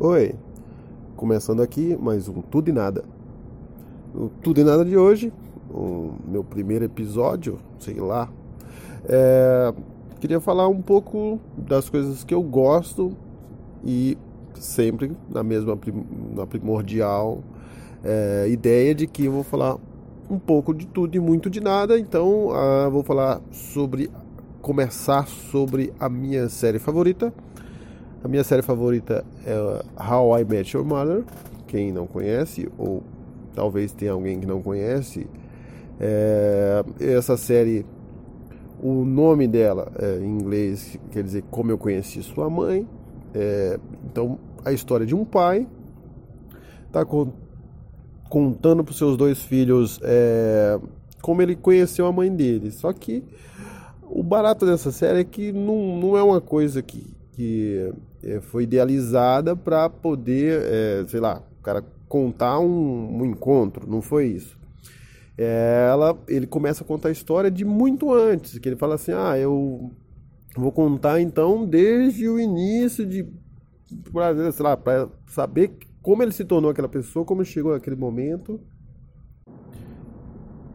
[0.00, 0.32] Oi,
[1.16, 3.04] começando aqui mais um Tudo e Nada.
[4.14, 5.32] O Tudo e Nada de hoje,
[5.68, 8.30] o meu primeiro episódio, sei lá.
[9.08, 9.74] É,
[10.20, 13.10] queria falar um pouco das coisas que eu gosto
[13.84, 14.16] e
[14.54, 15.76] sempre na mesma
[16.32, 17.42] na primordial
[18.04, 19.78] é, ideia de que eu vou falar
[20.30, 21.98] um pouco de tudo e muito de nada.
[21.98, 24.08] Então, ah, vou falar sobre
[24.62, 27.34] começar sobre a minha série favorita
[28.22, 29.54] a minha série favorita é
[30.02, 31.24] How I Met Your Mother.
[31.66, 33.02] Quem não conhece, ou
[33.54, 35.26] talvez tenha alguém que não conhece,
[36.00, 37.84] é, essa série,
[38.80, 42.88] o nome dela é, em inglês quer dizer Como Eu Conheci Sua Mãe.
[43.34, 45.66] É, então, a história de um pai
[46.86, 47.04] está
[48.28, 50.78] contando para os seus dois filhos é,
[51.20, 52.70] como ele conheceu a mãe dele.
[52.70, 53.24] Só que
[54.02, 58.64] o barato dessa série é que não, não é uma coisa que, que é, foi
[58.64, 64.58] idealizada para poder, é, sei lá, o cara contar um, um encontro, não foi isso.
[65.36, 69.12] É, ela, ele começa a contar a história de muito antes, que ele fala assim,
[69.12, 69.92] ah, eu
[70.56, 73.24] vou contar então desde o início de,
[74.52, 78.60] sei lá, para saber como ele se tornou aquela pessoa, como chegou naquele momento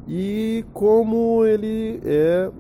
[0.08, 2.52] e como ele é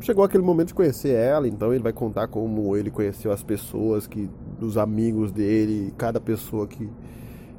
[0.00, 4.06] chegou aquele momento de conhecer ela, então ele vai contar como ele conheceu as pessoas,
[4.06, 4.28] que
[4.58, 6.88] dos amigos dele, cada pessoa que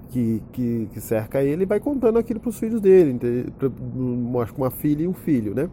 [0.10, 3.20] que, que, que cerca ele, vai contando aquilo para os filhos dele,
[4.44, 5.68] acho que uma filha e um filho, né?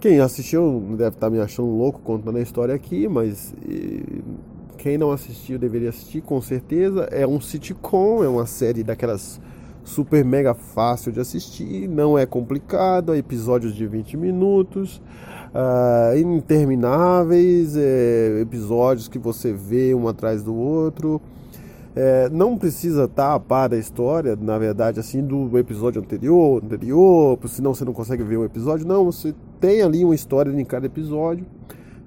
[0.00, 3.54] Quem assistiu deve estar tá me achando louco contando a história aqui, mas
[4.78, 7.04] quem não assistiu deveria assistir com certeza.
[7.10, 9.40] É um sitcom, é uma série daquelas
[9.84, 15.00] super mega fácil de assistir, não é complicado, é episódios de 20 minutos,
[15.54, 21.20] uh, intermináveis, é, episódios que você vê um atrás do outro.
[21.96, 27.38] É, não precisa estar a par da história, na verdade, assim, do episódio anterior, anterior,
[27.46, 28.84] senão você não consegue ver o episódio.
[28.84, 31.46] Não, você tem ali uma história em cada episódio,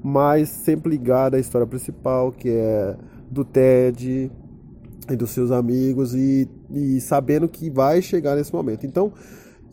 [0.04, 2.98] mas sempre ligada à história principal, que é
[3.32, 4.30] do Ted,
[5.10, 8.86] e dos seus amigos e, e sabendo que vai chegar nesse momento.
[8.86, 9.14] Então,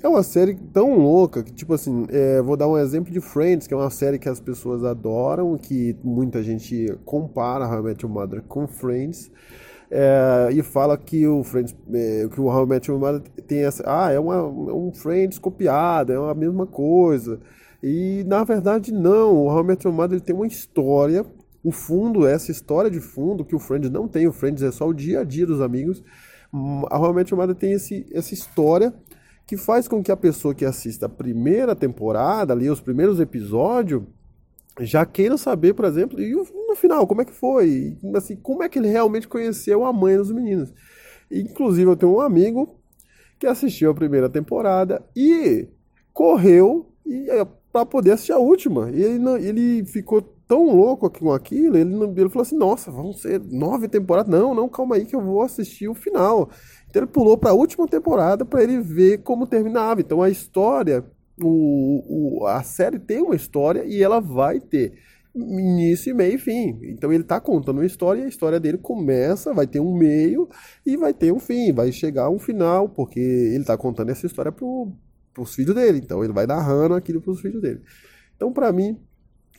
[0.03, 3.67] é uma série tão louca que, tipo assim, é, vou dar um exemplo de Friends,
[3.67, 8.05] que é uma série que as pessoas adoram, que muita gente compara How I Met
[8.05, 9.31] Your Mother com Friends.
[9.91, 13.65] É, e fala que o Friends, é, que o How I Met Your Mother tem
[13.65, 17.41] essa, ah, é, uma, é um Friends copiado, é a mesma coisa.
[17.83, 21.25] E na verdade não, o How I Met Your Mother tem uma história
[21.65, 24.87] o fundo, essa história de fundo que o Friends não tem, o Friends é só
[24.87, 26.05] o dia a dia dos amigos.
[26.91, 28.95] A Realmente Chamada tem esse, essa história
[29.47, 34.03] que faz com que a pessoa que assista a primeira temporada, ali os primeiros episódios,
[34.81, 37.97] já queira saber, por exemplo, e no final, como é que foi?
[38.17, 40.73] Assim, como é que ele realmente conheceu a mãe dos meninos?
[41.31, 42.81] Inclusive, eu tenho um amigo
[43.39, 45.69] que assistiu a primeira temporada e
[46.13, 48.91] correu eh, para poder assistir a última.
[48.91, 53.41] E ele, ele ficou tão louco com aquilo, ele, ele falou assim, nossa, vão ser
[53.41, 54.31] nove temporadas.
[54.31, 56.51] Não, não, calma aí que eu vou assistir o final.
[56.89, 60.01] Então ele pulou para a última temporada para ele ver como terminava.
[60.01, 61.05] Então a história,
[61.41, 64.95] o, o, a série tem uma história e ela vai ter
[65.35, 66.79] início, meio e fim.
[66.85, 70.49] Então ele está contando uma história e a história dele começa, vai ter um meio
[70.87, 74.53] e vai ter um fim, vai chegar um final, porque ele está contando essa história
[74.53, 75.99] para os filhos dele.
[75.99, 77.81] Então ele vai narrando aquilo para os filhos dele.
[78.37, 78.99] Então para mim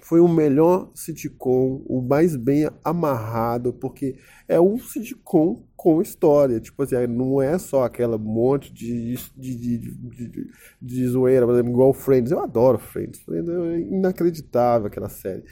[0.01, 4.15] foi o melhor sitcom, o mais bem amarrado, porque
[4.47, 6.59] é um sitcom com história.
[6.59, 10.49] Tipo assim, não é só aquela monte de, de, de, de,
[10.81, 12.31] de zoeira, por exemplo, igual Friends.
[12.31, 13.19] Eu adoro Friends.
[13.21, 15.43] Friends é inacreditável aquela série.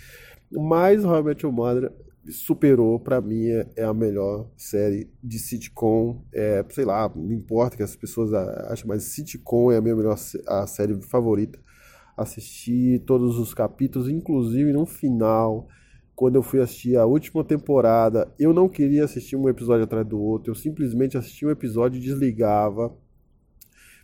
[0.51, 1.91] Mas Your Mother
[2.29, 6.23] superou, para mim, é, é a melhor série de sitcom.
[6.31, 10.17] É, sei lá, não importa que as pessoas achem, mas sitcom é a minha melhor
[10.47, 11.59] a série favorita
[12.17, 15.67] assisti todos os capítulos, inclusive no final,
[16.15, 20.19] quando eu fui assistir a última temporada, eu não queria assistir um episódio atrás do
[20.19, 22.95] outro, eu simplesmente assistia um episódio e desligava.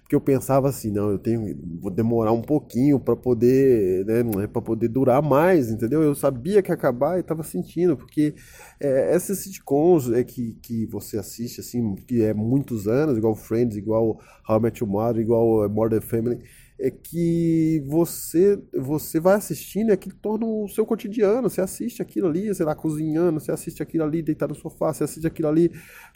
[0.02, 4.48] Porque eu pensava assim, não, eu tenho, vou demorar um pouquinho para poder, né, é
[4.48, 6.02] para poder durar mais, entendeu?
[6.02, 8.34] Eu sabia que ia acabar e estava sentindo, porque
[8.80, 13.78] é, essas sitcoms é que, que você assiste assim, que é muitos anos, igual Friends,
[13.78, 14.20] igual
[14.50, 16.40] How I Met Your Mother, igual Modern Family,
[16.80, 21.50] é que você você vai assistindo e aquilo torna o seu cotidiano.
[21.50, 25.04] Você assiste aquilo ali, sei lá, cozinhando, você assiste aquilo ali deitado no sofá, você
[25.04, 25.72] assiste aquilo ali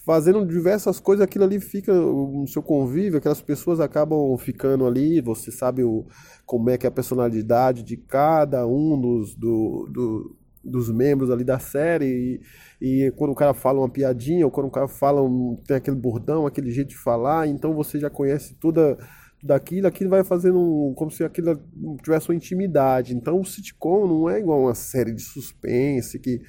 [0.05, 5.51] fazendo diversas coisas, aquilo ali fica no seu convívio, aquelas pessoas acabam ficando ali, você
[5.51, 6.05] sabe o,
[6.45, 11.43] como é que é a personalidade de cada um dos, do, do dos membros ali
[11.43, 12.39] da série.
[12.81, 15.75] E, e, quando o cara fala uma piadinha, ou quando o cara fala um, tem
[15.75, 18.97] aquele bordão, aquele jeito de falar, então você já conhece toda
[19.43, 21.59] daquilo, aquilo vai fazendo como se aquilo
[22.01, 23.13] tivesse uma intimidade.
[23.13, 26.41] Então o sitcom não é igual uma série de suspense que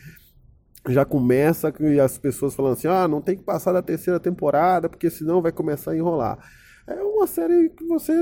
[0.88, 4.88] já começa e as pessoas falando assim, ah, não tem que passar da terceira temporada,
[4.88, 6.38] porque senão vai começar a enrolar.
[6.87, 8.12] É uma série que você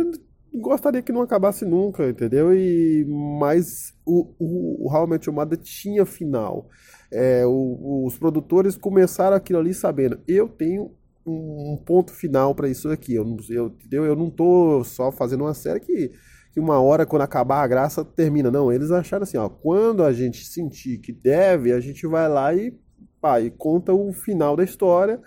[0.54, 2.54] gostaria que não acabasse nunca, entendeu?
[2.54, 3.04] E
[3.38, 6.68] mas o, o, o How I Met Your Mother tinha final.
[7.10, 10.94] É, o, os produtores começaram aquilo ali sabendo, eu tenho
[11.26, 13.14] um, ponto final para isso aqui.
[13.14, 14.04] Eu, eu, entendeu?
[14.04, 16.12] eu não tô só fazendo uma série que,
[16.52, 18.50] que uma hora, quando acabar a graça, termina.
[18.50, 22.54] Não, eles acharam assim, ó, quando a gente sentir que deve, a gente vai lá
[22.54, 22.76] e,
[23.20, 25.20] pá, e conta o final da história,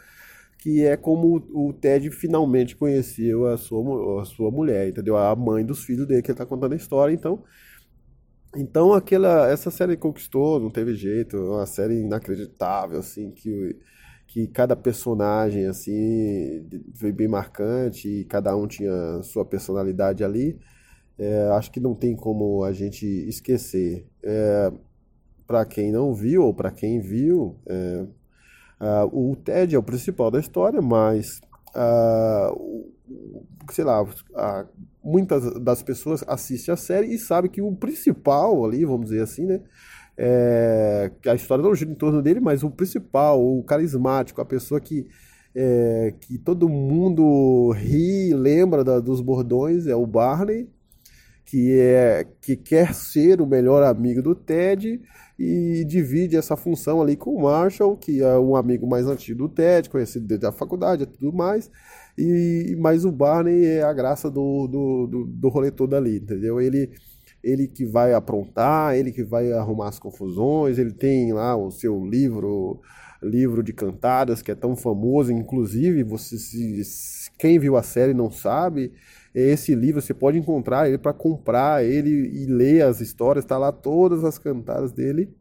[0.59, 5.17] que é como o, o Ted finalmente conheceu a sua, a sua mulher, entendeu?
[5.17, 7.43] A mãe dos filhos dele, que ele tá contando a história, então...
[8.57, 13.77] Então aquela, essa série conquistou, não teve jeito, é uma série inacreditável, assim, que
[14.27, 20.59] que cada personagem assim foi bem marcante e cada um tinha sua personalidade ali.
[21.17, 24.05] É, acho que não tem como a gente esquecer.
[24.23, 24.71] É,
[25.47, 28.05] para quem não viu ou para quem viu, é,
[29.11, 31.39] o Ted é o principal da história, mas
[33.71, 34.05] sei lá,
[35.03, 39.45] muitas das pessoas assistem a série e sabem que o principal ali, vamos dizer assim,
[39.45, 39.61] né?
[40.17, 44.79] É, a história não gira em torno dele, mas o principal, o carismático, a pessoa
[44.79, 45.07] que,
[45.53, 50.69] é, que todo mundo ri, lembra da, dos bordões, é o Barney,
[51.45, 54.99] que, é, que quer ser o melhor amigo do Ted
[55.37, 59.49] e divide essa função ali com o Marshall, que é um amigo mais antigo do
[59.49, 61.69] Ted, conhecido desde a faculdade e tudo mais.
[62.17, 66.61] E, mas o Barney é a graça do, do, do, do rolê todo ali, entendeu?
[66.61, 66.89] Ele
[67.45, 72.03] ele que vai aprontar, ele que vai arrumar as confusões, ele tem lá o seu
[72.03, 72.81] livro,
[73.21, 78.31] livro de cantadas que é tão famoso, inclusive você se, quem viu a série não
[78.31, 78.91] sabe,
[79.33, 83.71] esse livro você pode encontrar ele para comprar ele e ler as histórias, está lá
[83.71, 85.31] todas as cantadas dele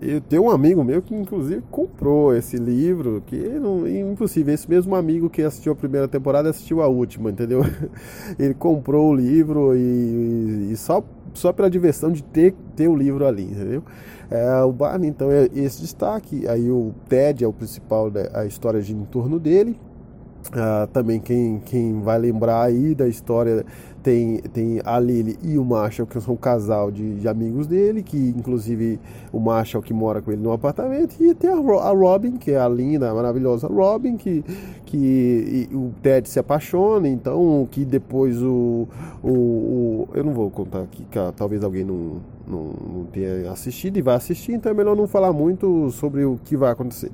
[0.00, 4.68] eu tenho um amigo meu que inclusive comprou esse livro, que não, é impossível, esse
[4.68, 7.62] mesmo amigo que assistiu a primeira temporada assistiu a última, entendeu?
[8.38, 11.02] Ele comprou o livro e, e só,
[11.32, 13.82] só pela diversão de ter, ter o livro ali, entendeu?
[14.30, 18.44] É, o Barney, então, é esse destaque, aí o Ted é o principal, da, a
[18.44, 19.78] história de em torno dele,
[20.48, 23.64] Uh, também quem, quem vai lembrar aí da história
[24.06, 28.04] tem, tem a Lily e o Marshall, que são um casal de, de, amigos dele,
[28.04, 29.00] que inclusive
[29.32, 32.60] o Marshall que mora com ele no apartamento, e tem a, a Robin, que é
[32.60, 34.44] a linda, maravilhosa Robin, que,
[34.84, 38.86] que o Ted se apaixona, então que depois o,
[39.24, 43.96] o, o eu não vou contar aqui, que talvez alguém não, não, não tenha assistido
[43.96, 47.10] e vai assistir, então é melhor não falar muito sobre o que vai acontecer.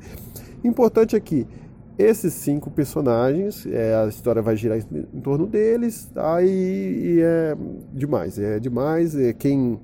[0.62, 7.16] Importante aqui, é esses cinco personagens, é, a história vai girar em, torno deles, aí
[7.16, 7.56] e é
[7.92, 9.14] demais, é demais.
[9.14, 9.78] É, quem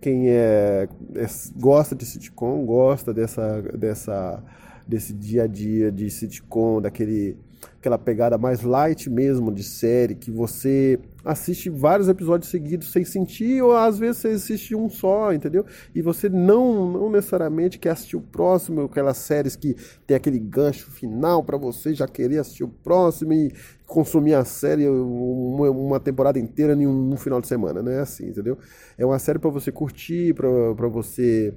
[0.00, 1.26] quem é, é,
[1.56, 4.42] gosta de sitcom, gosta dessa, dessa,
[4.86, 7.36] desse dia a dia de sitcom, daquele
[7.78, 13.60] aquela pegada mais light mesmo de série, que você assiste vários episódios seguidos sem sentir,
[13.60, 15.66] ou às vezes você assiste um só, entendeu?
[15.92, 19.74] E você não, não necessariamente quer assistir o próximo, aquelas séries que
[20.06, 23.52] tem aquele gancho final para você já querer assistir o próximo e
[23.86, 27.98] consumir a série uma, uma temporada inteira em um, um, final de semana, não é
[27.98, 28.56] assim, entendeu?
[28.96, 31.52] É uma série para você curtir, para você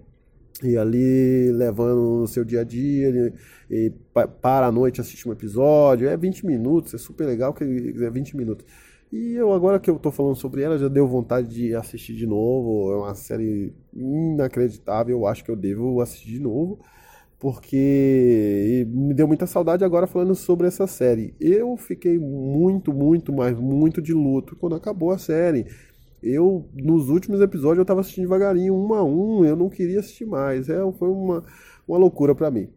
[0.64, 3.34] ir ali levando no seu dia a dia,
[3.70, 3.94] e, e
[4.42, 8.36] para a noite assistir um episódio, é 20 minutos, é super legal que é 20
[8.36, 8.66] minutos.
[9.12, 12.28] E eu agora que eu tô falando sobre ela, já deu vontade de assistir de
[12.28, 12.92] novo.
[12.94, 16.80] É uma série inacreditável, eu acho que eu devo assistir de novo,
[17.40, 21.34] porque me deu muita saudade agora falando sobre essa série.
[21.40, 25.66] Eu fiquei muito, muito, mas muito de luto quando acabou a série.
[26.22, 30.26] Eu, nos últimos episódios, eu tava assistindo devagarinho, um a um, eu não queria assistir
[30.26, 30.70] mais.
[30.70, 31.44] É, foi uma,
[31.88, 32.70] uma loucura para mim.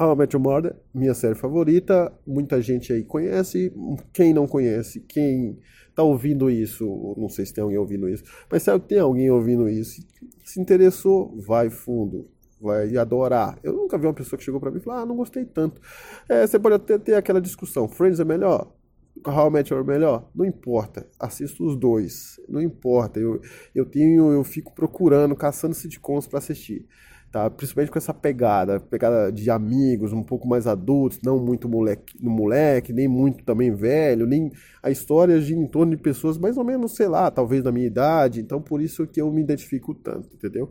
[0.00, 3.72] How I Met Your Mother, minha série favorita, muita gente aí conhece,
[4.12, 5.58] quem não conhece, quem
[5.92, 9.68] tá ouvindo isso, não sei se tem alguém ouvindo isso, mas se tem alguém ouvindo
[9.68, 10.00] isso,
[10.44, 13.58] se interessou, vai fundo, vai adorar.
[13.60, 15.80] Eu nunca vi uma pessoa que chegou para mim e falou, ah, não gostei tanto.
[16.28, 18.72] É, você pode até ter aquela discussão, Friends é melhor?
[19.26, 20.30] How I Met Your melhor?
[20.32, 23.18] Não importa, assisto os dois, não importa.
[23.18, 23.40] Eu,
[23.74, 26.86] eu tenho, eu fico procurando, caçando sitcoms para assistir.
[27.30, 27.48] Tá?
[27.50, 32.92] Principalmente com essa pegada, pegada de amigos um pouco mais adultos, não muito moleque, moleque,
[32.92, 34.50] nem muito também velho, nem
[34.82, 37.86] a história de em torno de pessoas mais ou menos, sei lá, talvez da minha
[37.86, 40.70] idade, então por isso que eu me identifico tanto, entendeu?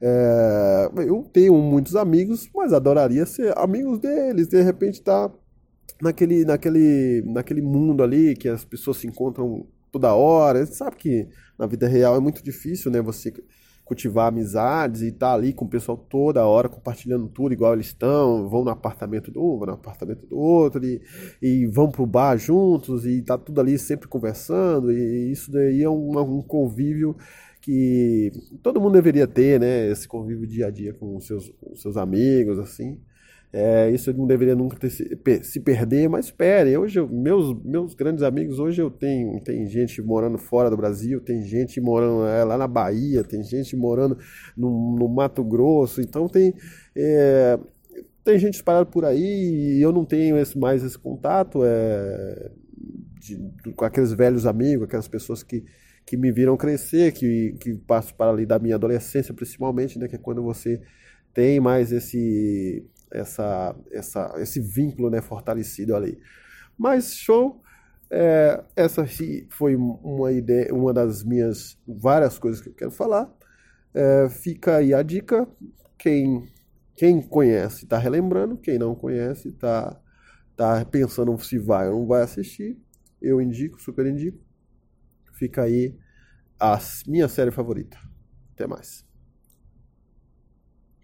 [0.00, 5.30] É, eu tenho muitos amigos, mas adoraria ser amigos deles, de repente tá
[6.00, 10.64] naquele, naquele, naquele mundo ali que as pessoas se encontram toda hora.
[10.66, 13.00] Sabe que na vida real é muito difícil, né?
[13.00, 13.32] Você
[13.86, 17.86] cultivar amizades e estar tá ali com o pessoal toda hora compartilhando tudo igual eles
[17.86, 21.00] estão, vão no apartamento do um, vão no apartamento do outro e,
[21.40, 25.88] e vão pro bar juntos e tá tudo ali sempre conversando e isso daí é
[25.88, 27.16] um, um convívio
[27.60, 29.90] que todo mundo deveria ter, né?
[29.90, 33.00] Esse convívio dia a dia com os seus, os seus amigos, assim.
[33.58, 37.94] É, isso não deveria nunca ter se, se perder, mas espere, hoje eu, meus, meus
[37.94, 42.44] grandes amigos, hoje eu tenho tem gente morando fora do Brasil, tem gente morando é,
[42.44, 44.18] lá na Bahia, tem gente morando
[44.54, 46.52] no, no Mato Grosso, então tem,
[46.94, 47.58] é,
[48.22, 52.50] tem gente espalhada por aí e eu não tenho esse, mais esse contato é,
[53.18, 53.40] de,
[53.74, 55.64] com aqueles velhos amigos, aquelas pessoas que
[56.04, 60.14] que me viram crescer, que, que passo para ali da minha adolescência, principalmente, né, que
[60.14, 60.80] é quando você
[61.34, 66.18] tem mais esse, essa, essa, esse vínculo né, fortalecido ali.
[66.78, 67.62] Mas show,
[68.10, 69.04] é, essa
[69.50, 73.32] foi uma ideia, uma das minhas várias coisas que eu quero falar.
[73.94, 75.48] É, fica aí a dica,
[75.98, 76.46] quem,
[76.94, 79.98] quem conhece está relembrando, quem não conhece está
[80.56, 82.78] tá pensando se vai ou não vai assistir,
[83.20, 84.46] eu indico, super indico
[85.36, 85.96] fica aí
[86.58, 87.98] a minha série favorita.
[88.54, 89.05] Até mais.